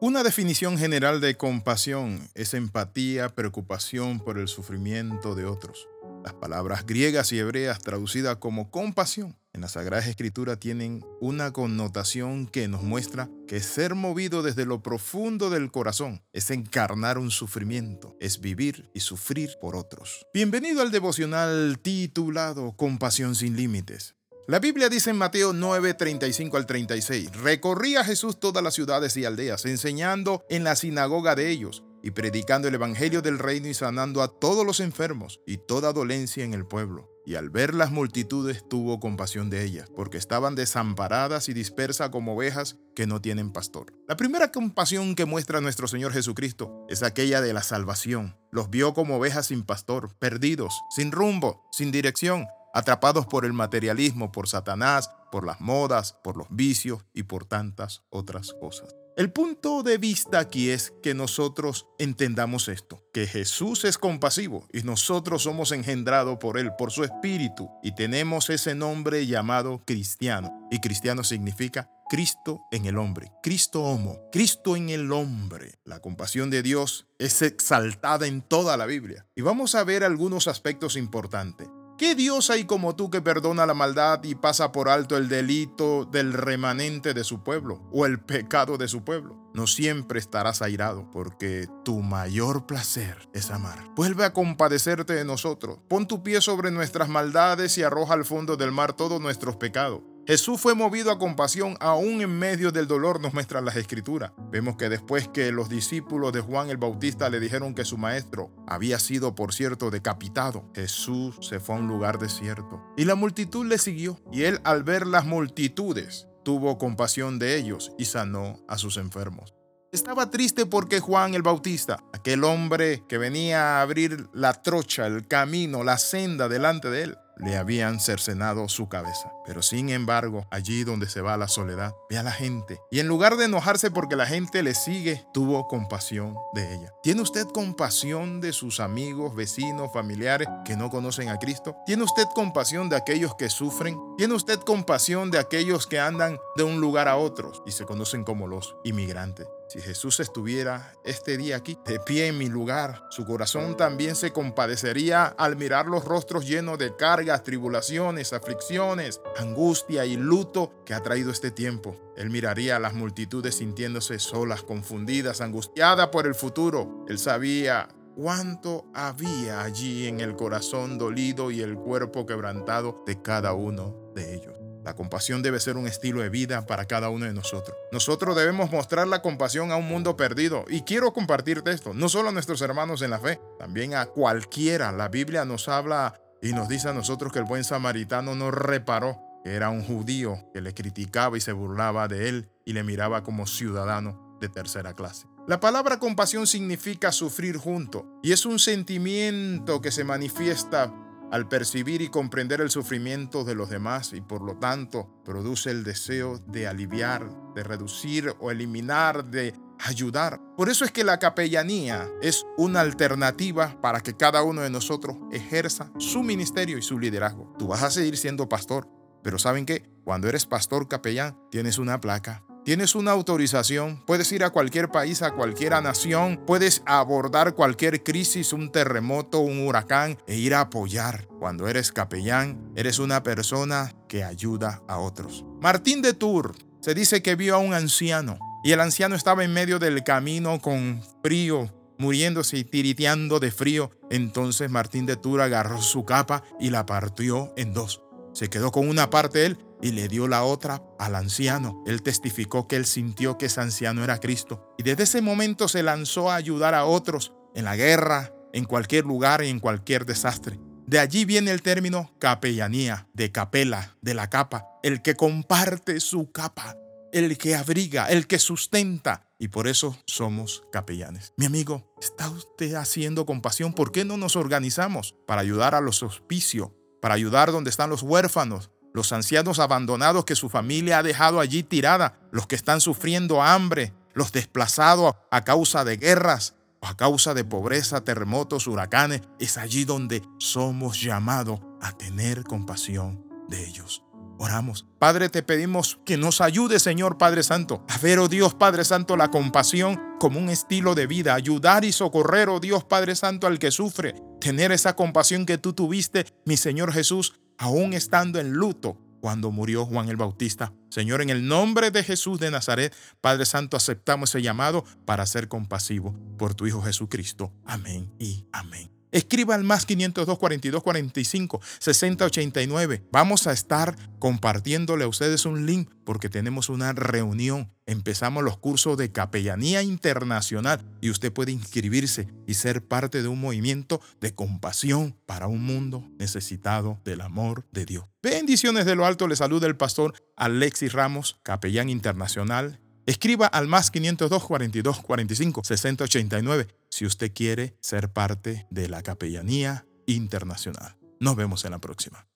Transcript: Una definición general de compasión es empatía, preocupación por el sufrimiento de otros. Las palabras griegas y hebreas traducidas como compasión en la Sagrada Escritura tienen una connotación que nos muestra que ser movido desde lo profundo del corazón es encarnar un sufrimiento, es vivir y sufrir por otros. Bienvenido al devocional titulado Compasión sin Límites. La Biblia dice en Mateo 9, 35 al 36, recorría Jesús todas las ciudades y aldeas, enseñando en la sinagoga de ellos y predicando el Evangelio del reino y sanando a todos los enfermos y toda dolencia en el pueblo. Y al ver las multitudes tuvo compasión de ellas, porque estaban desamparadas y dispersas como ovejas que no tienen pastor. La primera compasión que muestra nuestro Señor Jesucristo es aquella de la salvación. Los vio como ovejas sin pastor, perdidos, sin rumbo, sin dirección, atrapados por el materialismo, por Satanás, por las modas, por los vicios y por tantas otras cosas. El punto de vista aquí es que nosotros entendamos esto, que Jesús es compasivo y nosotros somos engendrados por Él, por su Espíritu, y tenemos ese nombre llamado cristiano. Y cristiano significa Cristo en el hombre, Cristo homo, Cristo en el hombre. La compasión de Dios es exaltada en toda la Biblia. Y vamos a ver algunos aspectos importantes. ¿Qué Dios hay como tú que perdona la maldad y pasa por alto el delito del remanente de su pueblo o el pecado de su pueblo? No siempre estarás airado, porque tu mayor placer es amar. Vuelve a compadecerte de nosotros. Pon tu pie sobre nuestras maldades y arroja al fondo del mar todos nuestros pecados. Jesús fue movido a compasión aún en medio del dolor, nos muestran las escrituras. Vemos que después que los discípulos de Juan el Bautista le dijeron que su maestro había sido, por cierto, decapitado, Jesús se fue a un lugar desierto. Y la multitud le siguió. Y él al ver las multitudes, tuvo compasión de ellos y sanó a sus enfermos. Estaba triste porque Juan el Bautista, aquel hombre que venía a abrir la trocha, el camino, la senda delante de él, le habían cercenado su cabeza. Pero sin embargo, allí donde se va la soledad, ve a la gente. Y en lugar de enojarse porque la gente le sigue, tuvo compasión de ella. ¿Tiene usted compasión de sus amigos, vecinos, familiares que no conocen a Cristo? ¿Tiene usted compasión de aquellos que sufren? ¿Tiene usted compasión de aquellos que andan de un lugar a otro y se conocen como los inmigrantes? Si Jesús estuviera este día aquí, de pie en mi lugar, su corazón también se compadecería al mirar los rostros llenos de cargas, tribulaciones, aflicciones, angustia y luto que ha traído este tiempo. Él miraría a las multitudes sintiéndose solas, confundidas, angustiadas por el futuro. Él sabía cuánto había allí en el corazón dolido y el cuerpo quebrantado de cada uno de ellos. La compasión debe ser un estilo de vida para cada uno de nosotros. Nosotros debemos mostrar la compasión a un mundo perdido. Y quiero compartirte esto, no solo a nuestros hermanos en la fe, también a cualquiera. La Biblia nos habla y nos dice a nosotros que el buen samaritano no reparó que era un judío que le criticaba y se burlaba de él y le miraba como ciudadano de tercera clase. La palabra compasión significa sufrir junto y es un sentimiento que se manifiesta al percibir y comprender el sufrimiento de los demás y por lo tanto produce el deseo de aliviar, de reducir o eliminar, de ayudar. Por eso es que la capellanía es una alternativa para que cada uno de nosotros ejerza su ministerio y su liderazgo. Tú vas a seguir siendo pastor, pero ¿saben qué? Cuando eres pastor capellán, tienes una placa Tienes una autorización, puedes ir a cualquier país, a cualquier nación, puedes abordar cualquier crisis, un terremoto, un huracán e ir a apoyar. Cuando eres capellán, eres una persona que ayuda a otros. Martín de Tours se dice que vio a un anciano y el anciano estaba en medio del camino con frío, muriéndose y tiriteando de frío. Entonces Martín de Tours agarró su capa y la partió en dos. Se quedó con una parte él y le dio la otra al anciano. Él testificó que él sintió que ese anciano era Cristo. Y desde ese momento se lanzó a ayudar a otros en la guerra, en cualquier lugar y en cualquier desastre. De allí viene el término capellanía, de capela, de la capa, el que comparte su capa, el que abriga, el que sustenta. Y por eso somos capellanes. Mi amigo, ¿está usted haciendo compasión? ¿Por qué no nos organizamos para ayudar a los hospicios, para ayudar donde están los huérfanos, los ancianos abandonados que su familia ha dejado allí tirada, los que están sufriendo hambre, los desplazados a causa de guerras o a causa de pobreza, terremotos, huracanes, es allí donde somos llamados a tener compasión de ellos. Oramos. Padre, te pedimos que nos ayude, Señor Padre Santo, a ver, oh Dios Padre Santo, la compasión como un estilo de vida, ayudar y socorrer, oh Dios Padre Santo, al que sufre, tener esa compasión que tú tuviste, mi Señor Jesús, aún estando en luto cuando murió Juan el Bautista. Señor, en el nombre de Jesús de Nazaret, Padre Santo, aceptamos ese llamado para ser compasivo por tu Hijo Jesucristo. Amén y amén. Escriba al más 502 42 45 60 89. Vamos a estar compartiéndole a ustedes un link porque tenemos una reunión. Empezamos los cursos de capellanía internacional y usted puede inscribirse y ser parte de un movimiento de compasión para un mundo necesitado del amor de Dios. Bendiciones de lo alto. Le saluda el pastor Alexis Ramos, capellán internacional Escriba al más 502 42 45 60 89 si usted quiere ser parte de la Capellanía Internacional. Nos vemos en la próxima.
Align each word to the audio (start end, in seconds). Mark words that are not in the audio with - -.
Una 0.00 0.22
definición 0.22 0.78
general 0.78 1.20
de 1.20 1.36
compasión 1.36 2.20
es 2.36 2.54
empatía, 2.54 3.30
preocupación 3.30 4.20
por 4.20 4.38
el 4.38 4.46
sufrimiento 4.46 5.34
de 5.34 5.44
otros. 5.44 5.88
Las 6.22 6.34
palabras 6.34 6.86
griegas 6.86 7.32
y 7.32 7.40
hebreas 7.40 7.80
traducidas 7.80 8.36
como 8.36 8.70
compasión 8.70 9.36
en 9.52 9.60
la 9.60 9.68
Sagrada 9.68 10.06
Escritura 10.06 10.54
tienen 10.54 11.04
una 11.20 11.52
connotación 11.52 12.46
que 12.46 12.68
nos 12.68 12.84
muestra 12.84 13.28
que 13.48 13.58
ser 13.58 13.96
movido 13.96 14.44
desde 14.44 14.66
lo 14.66 14.84
profundo 14.84 15.50
del 15.50 15.72
corazón 15.72 16.22
es 16.32 16.52
encarnar 16.52 17.18
un 17.18 17.32
sufrimiento, 17.32 18.16
es 18.20 18.40
vivir 18.40 18.88
y 18.94 19.00
sufrir 19.00 19.50
por 19.60 19.74
otros. 19.74 20.24
Bienvenido 20.32 20.80
al 20.80 20.92
devocional 20.92 21.80
titulado 21.82 22.76
Compasión 22.76 23.34
sin 23.34 23.56
Límites. 23.56 24.14
La 24.48 24.60
Biblia 24.60 24.88
dice 24.88 25.10
en 25.10 25.18
Mateo 25.18 25.52
9, 25.52 25.92
35 25.92 26.56
al 26.56 26.64
36, 26.64 27.42
recorría 27.42 28.02
Jesús 28.02 28.40
todas 28.40 28.64
las 28.64 28.72
ciudades 28.72 29.14
y 29.18 29.26
aldeas, 29.26 29.66
enseñando 29.66 30.42
en 30.48 30.64
la 30.64 30.74
sinagoga 30.74 31.34
de 31.34 31.50
ellos 31.50 31.84
y 32.02 32.12
predicando 32.12 32.66
el 32.66 32.74
Evangelio 32.74 33.20
del 33.20 33.38
reino 33.38 33.68
y 33.68 33.74
sanando 33.74 34.22
a 34.22 34.28
todos 34.28 34.64
los 34.64 34.80
enfermos 34.80 35.42
y 35.46 35.58
toda 35.58 35.92
dolencia 35.92 36.44
en 36.44 36.54
el 36.54 36.64
pueblo. 36.64 37.10
Y 37.26 37.34
al 37.34 37.50
ver 37.50 37.74
las 37.74 37.90
multitudes 37.90 38.66
tuvo 38.66 39.00
compasión 39.00 39.50
de 39.50 39.64
ellas, 39.64 39.90
porque 39.94 40.16
estaban 40.16 40.54
desamparadas 40.54 41.50
y 41.50 41.52
dispersas 41.52 42.08
como 42.08 42.34
ovejas 42.34 42.78
que 42.96 43.06
no 43.06 43.20
tienen 43.20 43.52
pastor. 43.52 43.92
La 44.08 44.16
primera 44.16 44.50
compasión 44.50 45.14
que 45.14 45.26
muestra 45.26 45.60
nuestro 45.60 45.88
Señor 45.88 46.14
Jesucristo 46.14 46.86
es 46.88 47.02
aquella 47.02 47.42
de 47.42 47.52
la 47.52 47.62
salvación. 47.62 48.38
Los 48.50 48.70
vio 48.70 48.94
como 48.94 49.16
ovejas 49.16 49.48
sin 49.48 49.62
pastor, 49.62 50.16
perdidos, 50.18 50.72
sin 50.96 51.12
rumbo, 51.12 51.68
sin 51.70 51.92
dirección, 51.92 52.46
atrapados 52.74 53.26
por 53.26 53.44
el 53.44 53.52
materialismo, 53.52 54.32
por 54.32 54.48
Satanás, 54.48 55.10
por 55.30 55.46
las 55.46 55.60
modas, 55.60 56.16
por 56.22 56.36
los 56.36 56.46
vicios 56.50 57.04
y 57.12 57.24
por 57.24 57.44
tantas 57.44 58.02
otras 58.10 58.52
cosas. 58.60 58.94
El 59.18 59.32
punto 59.32 59.82
de 59.82 59.98
vista 59.98 60.38
aquí 60.38 60.70
es 60.70 60.92
que 61.02 61.12
nosotros 61.12 61.88
entendamos 61.98 62.68
esto, 62.68 63.02
que 63.12 63.26
Jesús 63.26 63.84
es 63.84 63.98
compasivo 63.98 64.68
y 64.72 64.82
nosotros 64.82 65.42
somos 65.42 65.72
engendrados 65.72 66.38
por 66.38 66.56
Él, 66.56 66.70
por 66.78 66.92
su 66.92 67.02
Espíritu, 67.02 67.68
y 67.82 67.96
tenemos 67.96 68.48
ese 68.48 68.76
nombre 68.76 69.26
llamado 69.26 69.82
cristiano. 69.84 70.68
Y 70.70 70.78
cristiano 70.78 71.24
significa 71.24 71.90
Cristo 72.08 72.62
en 72.70 72.86
el 72.86 72.96
hombre, 72.96 73.32
Cristo 73.42 73.82
homo, 73.82 74.20
Cristo 74.30 74.76
en 74.76 74.88
el 74.88 75.10
hombre. 75.10 75.80
La 75.84 75.98
compasión 75.98 76.48
de 76.48 76.62
Dios 76.62 77.08
es 77.18 77.42
exaltada 77.42 78.28
en 78.28 78.40
toda 78.40 78.76
la 78.76 78.86
Biblia. 78.86 79.26
Y 79.34 79.42
vamos 79.42 79.74
a 79.74 79.82
ver 79.82 80.04
algunos 80.04 80.46
aspectos 80.46 80.96
importantes. 80.96 81.68
¿Qué 81.98 82.14
Dios 82.14 82.48
hay 82.50 82.64
como 82.64 82.94
tú 82.94 83.10
que 83.10 83.20
perdona 83.20 83.66
la 83.66 83.74
maldad 83.74 84.22
y 84.22 84.36
pasa 84.36 84.70
por 84.70 84.88
alto 84.88 85.16
el 85.16 85.28
delito 85.28 86.04
del 86.04 86.32
remanente 86.32 87.12
de 87.12 87.24
su 87.24 87.42
pueblo 87.42 87.82
o 87.92 88.06
el 88.06 88.20
pecado 88.20 88.78
de 88.78 88.86
su 88.86 89.02
pueblo? 89.02 89.50
No 89.52 89.66
siempre 89.66 90.20
estarás 90.20 90.62
airado, 90.62 91.10
porque 91.10 91.66
tu 91.84 92.00
mayor 92.00 92.66
placer 92.66 93.28
es 93.34 93.50
amar. 93.50 93.82
Vuelve 93.96 94.24
a 94.24 94.32
compadecerte 94.32 95.12
de 95.12 95.24
nosotros. 95.24 95.80
Pon 95.88 96.06
tu 96.06 96.22
pie 96.22 96.40
sobre 96.40 96.70
nuestras 96.70 97.08
maldades 97.08 97.76
y 97.78 97.82
arroja 97.82 98.14
al 98.14 98.24
fondo 98.24 98.56
del 98.56 98.70
mar 98.70 98.92
todos 98.92 99.20
nuestros 99.20 99.56
pecados. 99.56 100.02
Jesús 100.28 100.60
fue 100.60 100.74
movido 100.74 101.10
a 101.10 101.18
compasión 101.18 101.78
aún 101.80 102.20
en 102.20 102.38
medio 102.38 102.70
del 102.70 102.86
dolor, 102.86 103.18
nos 103.18 103.32
muestran 103.32 103.64
las 103.64 103.76
escrituras. 103.76 104.30
Vemos 104.50 104.76
que 104.76 104.90
después 104.90 105.26
que 105.26 105.50
los 105.52 105.70
discípulos 105.70 106.34
de 106.34 106.42
Juan 106.42 106.68
el 106.68 106.76
Bautista 106.76 107.30
le 107.30 107.40
dijeron 107.40 107.74
que 107.74 107.86
su 107.86 107.96
maestro 107.96 108.50
había 108.66 108.98
sido, 108.98 109.34
por 109.34 109.54
cierto, 109.54 109.90
decapitado, 109.90 110.70
Jesús 110.74 111.38
se 111.40 111.60
fue 111.60 111.76
a 111.76 111.78
un 111.78 111.88
lugar 111.88 112.18
desierto. 112.18 112.84
Y 112.98 113.06
la 113.06 113.14
multitud 113.14 113.64
le 113.64 113.78
siguió. 113.78 114.20
Y 114.30 114.42
él 114.42 114.60
al 114.64 114.82
ver 114.82 115.06
las 115.06 115.24
multitudes, 115.24 116.28
tuvo 116.44 116.76
compasión 116.76 117.38
de 117.38 117.56
ellos 117.56 117.92
y 117.96 118.04
sanó 118.04 118.60
a 118.68 118.76
sus 118.76 118.98
enfermos. 118.98 119.54
Estaba 119.92 120.30
triste 120.30 120.66
porque 120.66 121.00
Juan 121.00 121.34
el 121.34 121.40
Bautista, 121.40 122.04
aquel 122.12 122.44
hombre 122.44 123.02
que 123.08 123.16
venía 123.16 123.78
a 123.78 123.80
abrir 123.80 124.28
la 124.34 124.52
trocha, 124.52 125.06
el 125.06 125.26
camino, 125.26 125.82
la 125.84 125.96
senda 125.96 126.50
delante 126.50 126.90
de 126.90 127.04
él, 127.04 127.18
le 127.38 127.56
habían 127.56 128.00
cercenado 128.00 128.68
su 128.68 128.88
cabeza. 128.88 129.32
Pero 129.44 129.62
sin 129.62 129.90
embargo, 129.90 130.46
allí 130.50 130.84
donde 130.84 131.08
se 131.08 131.20
va 131.20 131.36
la 131.36 131.48
soledad, 131.48 131.94
ve 132.10 132.18
a 132.18 132.22
la 132.22 132.32
gente. 132.32 132.80
Y 132.90 133.00
en 133.00 133.08
lugar 133.08 133.36
de 133.36 133.46
enojarse 133.46 133.90
porque 133.90 134.16
la 134.16 134.26
gente 134.26 134.62
le 134.62 134.74
sigue, 134.74 135.24
tuvo 135.32 135.68
compasión 135.68 136.36
de 136.52 136.74
ella. 136.74 136.92
¿Tiene 137.02 137.22
usted 137.22 137.46
compasión 137.46 138.40
de 138.40 138.52
sus 138.52 138.80
amigos, 138.80 139.34
vecinos, 139.34 139.92
familiares 139.92 140.48
que 140.64 140.76
no 140.76 140.90
conocen 140.90 141.28
a 141.28 141.38
Cristo? 141.38 141.76
¿Tiene 141.86 142.04
usted 142.04 142.24
compasión 142.34 142.88
de 142.88 142.96
aquellos 142.96 143.34
que 143.34 143.48
sufren? 143.48 143.98
¿Tiene 144.16 144.34
usted 144.34 144.58
compasión 144.60 145.30
de 145.30 145.38
aquellos 145.38 145.86
que 145.86 146.00
andan 146.00 146.38
de 146.56 146.64
un 146.64 146.80
lugar 146.80 147.08
a 147.08 147.16
otro 147.16 147.52
y 147.66 147.72
se 147.72 147.84
conocen 147.84 148.24
como 148.24 148.46
los 148.46 148.76
inmigrantes? 148.84 149.48
Si 149.68 149.82
Jesús 149.82 150.18
estuviera 150.20 150.94
este 151.04 151.36
día 151.36 151.56
aquí, 151.56 151.78
de 151.84 152.00
pie 152.00 152.28
en 152.28 152.38
mi 152.38 152.48
lugar, 152.48 153.04
su 153.10 153.26
corazón 153.26 153.76
también 153.76 154.16
se 154.16 154.32
compadecería 154.32 155.26
al 155.26 155.56
mirar 155.56 155.86
los 155.86 156.06
rostros 156.06 156.46
llenos 156.46 156.78
de 156.78 156.96
cargas, 156.96 157.42
tribulaciones, 157.42 158.32
aflicciones, 158.32 159.20
angustia 159.36 160.06
y 160.06 160.16
luto 160.16 160.72
que 160.86 160.94
ha 160.94 161.02
traído 161.02 161.30
este 161.30 161.50
tiempo. 161.50 161.94
Él 162.16 162.30
miraría 162.30 162.76
a 162.76 162.80
las 162.80 162.94
multitudes 162.94 163.56
sintiéndose 163.56 164.18
solas, 164.18 164.62
confundidas, 164.62 165.42
angustiadas 165.42 166.08
por 166.08 166.26
el 166.26 166.34
futuro. 166.34 167.04
Él 167.06 167.18
sabía 167.18 167.88
cuánto 168.16 168.86
había 168.94 169.62
allí 169.62 170.06
en 170.06 170.20
el 170.20 170.34
corazón 170.34 170.96
dolido 170.96 171.50
y 171.50 171.60
el 171.60 171.76
cuerpo 171.76 172.24
quebrantado 172.24 173.04
de 173.06 173.20
cada 173.20 173.52
uno 173.52 174.12
de 174.14 174.34
ellos. 174.34 174.67
La 174.88 174.96
compasión 174.96 175.42
debe 175.42 175.60
ser 175.60 175.76
un 175.76 175.86
estilo 175.86 176.22
de 176.22 176.30
vida 176.30 176.64
para 176.64 176.86
cada 176.86 177.10
uno 177.10 177.26
de 177.26 177.34
nosotros. 177.34 177.76
Nosotros 177.92 178.34
debemos 178.34 178.70
mostrar 178.70 179.06
la 179.06 179.20
compasión 179.20 179.70
a 179.70 179.76
un 179.76 179.86
mundo 179.86 180.16
perdido. 180.16 180.64
Y 180.66 180.80
quiero 180.80 181.12
compartirte 181.12 181.72
esto, 181.72 181.92
no 181.92 182.08
solo 182.08 182.30
a 182.30 182.32
nuestros 182.32 182.62
hermanos 182.62 183.02
en 183.02 183.10
la 183.10 183.18
fe, 183.18 183.38
también 183.58 183.92
a 183.92 184.06
cualquiera. 184.06 184.90
La 184.92 185.08
Biblia 185.08 185.44
nos 185.44 185.68
habla 185.68 186.18
y 186.40 186.54
nos 186.54 186.70
dice 186.70 186.88
a 186.88 186.94
nosotros 186.94 187.34
que 187.34 187.38
el 187.38 187.44
buen 187.44 187.64
samaritano 187.64 188.34
no 188.34 188.50
reparó 188.50 189.20
que 189.44 189.52
era 189.52 189.68
un 189.68 189.84
judío 189.84 190.42
que 190.54 190.62
le 190.62 190.72
criticaba 190.72 191.36
y 191.36 191.42
se 191.42 191.52
burlaba 191.52 192.08
de 192.08 192.30
él 192.30 192.48
y 192.64 192.72
le 192.72 192.82
miraba 192.82 193.22
como 193.22 193.46
ciudadano 193.46 194.38
de 194.40 194.48
tercera 194.48 194.94
clase. 194.94 195.26
La 195.46 195.60
palabra 195.60 195.98
compasión 195.98 196.46
significa 196.46 197.12
sufrir 197.12 197.58
junto 197.58 198.06
y 198.22 198.32
es 198.32 198.46
un 198.46 198.58
sentimiento 198.58 199.82
que 199.82 199.90
se 199.90 200.04
manifiesta 200.04 200.90
al 201.30 201.48
percibir 201.48 202.02
y 202.02 202.08
comprender 202.08 202.60
el 202.60 202.70
sufrimiento 202.70 203.44
de 203.44 203.54
los 203.54 203.70
demás 203.70 204.12
y 204.12 204.20
por 204.20 204.42
lo 204.42 204.56
tanto 204.56 205.08
produce 205.24 205.70
el 205.70 205.84
deseo 205.84 206.38
de 206.38 206.66
aliviar, 206.66 207.28
de 207.54 207.62
reducir 207.62 208.34
o 208.40 208.50
eliminar, 208.50 209.24
de 209.24 209.54
ayudar. 209.78 210.40
Por 210.56 210.68
eso 210.68 210.84
es 210.84 210.90
que 210.90 211.04
la 211.04 211.18
capellanía 211.18 212.08
es 212.20 212.46
una 212.56 212.80
alternativa 212.80 213.80
para 213.80 214.00
que 214.00 214.16
cada 214.16 214.42
uno 214.42 214.62
de 214.62 214.70
nosotros 214.70 215.16
ejerza 215.30 215.90
su 215.98 216.22
ministerio 216.22 216.78
y 216.78 216.82
su 216.82 216.98
liderazgo. 216.98 217.54
Tú 217.58 217.68
vas 217.68 217.82
a 217.82 217.90
seguir 217.90 218.16
siendo 218.16 218.48
pastor, 218.48 218.88
pero 219.22 219.38
¿saben 219.38 219.66
qué? 219.66 219.88
Cuando 220.04 220.28
eres 220.28 220.46
pastor 220.46 220.88
capellán, 220.88 221.38
tienes 221.50 221.78
una 221.78 222.00
placa 222.00 222.47
Tienes 222.68 222.94
una 222.94 223.12
autorización, 223.12 224.04
puedes 224.04 224.30
ir 224.30 224.44
a 224.44 224.50
cualquier 224.50 224.90
país, 224.90 225.22
a 225.22 225.30
cualquier 225.30 225.72
nación, 225.82 226.38
puedes 226.46 226.82
abordar 226.84 227.54
cualquier 227.54 228.02
crisis, 228.02 228.52
un 228.52 228.70
terremoto, 228.70 229.38
un 229.38 229.66
huracán 229.66 230.18
e 230.26 230.36
ir 230.36 230.52
a 230.52 230.60
apoyar. 230.60 231.26
Cuando 231.38 231.66
eres 231.66 231.92
capellán, 231.92 232.70
eres 232.76 232.98
una 232.98 233.22
persona 233.22 233.94
que 234.06 234.22
ayuda 234.22 234.82
a 234.86 234.98
otros. 234.98 235.46
Martín 235.62 236.02
de 236.02 236.12
Tours 236.12 236.58
se 236.82 236.92
dice 236.92 237.22
que 237.22 237.36
vio 237.36 237.54
a 237.54 237.58
un 237.58 237.72
anciano 237.72 238.38
y 238.62 238.72
el 238.72 238.80
anciano 238.80 239.16
estaba 239.16 239.44
en 239.44 239.54
medio 239.54 239.78
del 239.78 240.04
camino 240.04 240.60
con 240.60 241.00
frío, 241.22 241.72
muriéndose 241.96 242.58
y 242.58 242.64
tiriteando 242.64 243.40
de 243.40 243.50
frío. 243.50 243.92
Entonces 244.10 244.68
Martín 244.68 245.06
de 245.06 245.16
Tours 245.16 245.42
agarró 245.42 245.80
su 245.80 246.04
capa 246.04 246.42
y 246.60 246.68
la 246.68 246.84
partió 246.84 247.50
en 247.56 247.72
dos. 247.72 248.02
Se 248.34 248.50
quedó 248.50 248.72
con 248.72 248.90
una 248.90 249.08
parte 249.08 249.46
él 249.46 249.58
y 249.82 249.92
le 249.92 250.08
dio 250.08 250.28
la 250.28 250.42
otra 250.44 250.82
al 250.98 251.14
anciano. 251.14 251.82
Él 251.86 252.02
testificó 252.02 252.66
que 252.68 252.76
él 252.76 252.86
sintió 252.86 253.38
que 253.38 253.46
ese 253.46 253.60
anciano 253.60 254.04
era 254.04 254.18
Cristo. 254.18 254.74
Y 254.78 254.82
desde 254.82 255.04
ese 255.04 255.22
momento 255.22 255.68
se 255.68 255.82
lanzó 255.82 256.30
a 256.30 256.36
ayudar 256.36 256.74
a 256.74 256.84
otros 256.84 257.32
en 257.54 257.64
la 257.64 257.76
guerra, 257.76 258.32
en 258.52 258.64
cualquier 258.64 259.04
lugar 259.04 259.42
y 259.42 259.48
en 259.48 259.60
cualquier 259.60 260.06
desastre. 260.06 260.58
De 260.86 260.98
allí 260.98 261.24
viene 261.24 261.50
el 261.50 261.62
término 261.62 262.10
capellanía, 262.18 263.08
de 263.12 263.30
capela, 263.30 263.96
de 264.00 264.14
la 264.14 264.30
capa, 264.30 264.66
el 264.82 265.02
que 265.02 265.16
comparte 265.16 266.00
su 266.00 266.32
capa, 266.32 266.76
el 267.12 267.36
que 267.36 267.54
abriga, 267.54 268.06
el 268.06 268.26
que 268.26 268.38
sustenta. 268.38 269.26
Y 269.38 269.48
por 269.48 269.68
eso 269.68 269.96
somos 270.06 270.64
capellanes. 270.72 271.34
Mi 271.36 271.44
amigo, 271.44 271.94
¿está 272.00 272.28
usted 272.30 272.74
haciendo 272.74 273.26
compasión? 273.26 273.74
¿Por 273.74 273.92
qué 273.92 274.04
no 274.04 274.16
nos 274.16 274.34
organizamos 274.34 275.14
para 275.26 275.42
ayudar 275.42 275.74
a 275.74 275.80
los 275.80 276.02
hospicios, 276.02 276.70
para 277.00 277.14
ayudar 277.14 277.52
donde 277.52 277.70
están 277.70 277.90
los 277.90 278.02
huérfanos, 278.02 278.70
los 278.92 279.12
ancianos 279.12 279.58
abandonados 279.58 280.24
que 280.24 280.36
su 280.36 280.48
familia 280.48 280.98
ha 280.98 281.02
dejado 281.02 281.40
allí 281.40 281.62
tirada, 281.62 282.18
los 282.30 282.46
que 282.46 282.56
están 282.56 282.80
sufriendo 282.80 283.42
hambre, 283.42 283.92
los 284.14 284.32
desplazados 284.32 285.14
a 285.30 285.44
causa 285.44 285.84
de 285.84 285.96
guerras 285.96 286.54
o 286.80 286.86
a 286.86 286.96
causa 286.96 287.34
de 287.34 287.44
pobreza, 287.44 288.02
terremotos, 288.02 288.66
huracanes, 288.66 289.22
es 289.38 289.58
allí 289.58 289.84
donde 289.84 290.22
somos 290.38 291.00
llamados 291.00 291.60
a 291.80 291.92
tener 291.92 292.44
compasión 292.44 293.24
de 293.48 293.66
ellos. 293.66 294.02
Oramos. 294.40 294.86
Padre, 295.00 295.28
te 295.28 295.42
pedimos 295.42 295.98
que 296.04 296.16
nos 296.16 296.40
ayude, 296.40 296.78
Señor 296.78 297.18
Padre 297.18 297.42
Santo, 297.42 297.84
a 297.88 297.98
ver, 297.98 298.20
oh 298.20 298.28
Dios 298.28 298.54
Padre 298.54 298.84
Santo, 298.84 299.16
la 299.16 299.32
compasión 299.32 300.00
como 300.20 300.38
un 300.38 300.48
estilo 300.48 300.94
de 300.94 301.08
vida, 301.08 301.34
ayudar 301.34 301.84
y 301.84 301.90
socorrer, 301.90 302.48
oh 302.48 302.60
Dios 302.60 302.84
Padre 302.84 303.16
Santo, 303.16 303.48
al 303.48 303.58
que 303.58 303.72
sufre, 303.72 304.14
tener 304.40 304.70
esa 304.70 304.94
compasión 304.94 305.44
que 305.44 305.58
tú 305.58 305.72
tuviste, 305.72 306.24
mi 306.44 306.56
Señor 306.56 306.92
Jesús, 306.92 307.34
aún 307.58 307.92
estando 307.92 308.38
en 308.38 308.52
luto 308.52 308.96
cuando 309.20 309.50
murió 309.50 309.84
Juan 309.84 310.08
el 310.08 310.16
Bautista. 310.16 310.72
Señor, 310.90 311.20
en 311.22 311.30
el 311.30 311.46
nombre 311.46 311.90
de 311.90 312.02
Jesús 312.02 312.38
de 312.38 312.50
Nazaret, 312.50 312.94
Padre 313.20 313.44
Santo, 313.44 313.76
aceptamos 313.76 314.30
ese 314.30 314.42
llamado 314.42 314.84
para 315.04 315.26
ser 315.26 315.48
compasivo 315.48 316.16
por 316.38 316.54
tu 316.54 316.66
Hijo 316.66 316.82
Jesucristo. 316.82 317.52
Amén 317.64 318.10
y 318.18 318.46
amén. 318.52 318.97
Escriba 319.10 319.54
al 319.54 319.64
más 319.64 319.86
502 319.86 320.38
42 320.38 320.82
45 320.82 321.60
60 321.78 322.24
89. 322.24 323.02
Vamos 323.10 323.46
a 323.46 323.52
estar 323.52 323.96
compartiéndole 324.18 325.04
a 325.04 325.08
ustedes 325.08 325.46
un 325.46 325.66
link 325.66 325.90
porque 326.04 326.28
tenemos 326.28 326.68
una 326.68 326.92
reunión. 326.92 327.72
Empezamos 327.86 328.44
los 328.44 328.58
cursos 328.58 328.98
de 328.98 329.12
capellanía 329.12 329.82
internacional 329.82 330.84
y 331.00 331.10
usted 331.10 331.32
puede 331.32 331.52
inscribirse 331.52 332.28
y 332.46 332.54
ser 332.54 332.84
parte 332.84 333.22
de 333.22 333.28
un 333.28 333.40
movimiento 333.40 334.00
de 334.20 334.34
compasión 334.34 335.16
para 335.26 335.46
un 335.46 335.62
mundo 335.62 336.04
necesitado 336.18 337.00
del 337.04 337.22
amor 337.22 337.66
de 337.72 337.86
Dios. 337.86 338.04
Bendiciones 338.22 338.84
de 338.84 338.94
lo 338.94 339.06
alto. 339.06 339.26
Le 339.26 339.36
saluda 339.36 339.66
el 339.66 339.76
pastor 339.76 340.14
Alexis 340.36 340.92
Ramos, 340.92 341.40
capellán 341.42 341.88
internacional 341.88 342.80
Escriba 343.08 343.46
al 343.46 343.68
más 343.68 343.90
502 343.90 344.44
42 344.44 345.00
45 345.00 345.64
60 345.64 346.04
89 346.04 346.66
si 346.90 347.06
usted 347.06 347.32
quiere 347.32 347.74
ser 347.80 348.12
parte 348.12 348.66
de 348.68 348.86
la 348.90 349.02
Capellanía 349.02 349.86
Internacional. 350.04 350.94
Nos 351.18 351.34
vemos 351.34 351.64
en 351.64 351.70
la 351.70 351.78
próxima. 351.78 352.26